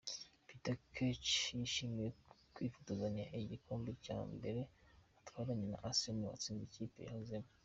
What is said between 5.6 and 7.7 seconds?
na Arsenal, batsinze ikipe yahozemo.